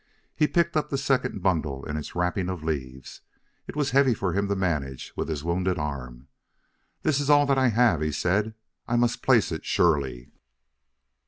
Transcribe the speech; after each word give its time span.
He 0.35 0.47
picked 0.47 0.75
up 0.75 0.89
the 0.89 0.97
second 0.97 1.43
bundle 1.43 1.85
in 1.85 1.95
its 1.95 2.15
wrapping 2.15 2.49
of 2.49 2.63
leaves; 2.63 3.21
it 3.67 3.75
was 3.75 3.91
heavy 3.91 4.15
for 4.15 4.33
him 4.33 4.47
to 4.47 4.55
manage 4.55 5.13
with 5.15 5.29
his 5.29 5.43
wounded 5.43 5.77
arm. 5.77 6.27
"This 7.03 7.19
is 7.19 7.29
all 7.29 7.45
that 7.45 7.59
I 7.59 7.67
have," 7.67 8.01
he 8.01 8.11
said! 8.11 8.55
"I 8.87 8.95
must 8.95 9.21
place 9.21 9.51
it 9.51 9.63
surely. 9.63 10.31